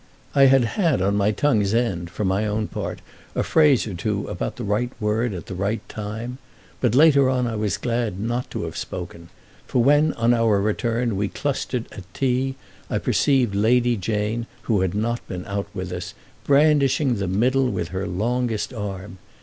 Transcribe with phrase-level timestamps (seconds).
[0.33, 3.01] I had had on my tongue's end, for my own part,
[3.35, 6.39] a phrase or two about the right word at the right time;
[6.79, 9.29] but later on I was glad not to have spoken,
[9.67, 12.55] for when on our return we clustered at tea
[12.89, 16.15] I perceived Lady Jane, who had not been out with us,
[16.45, 19.19] brandishing The Middle with her longest arm.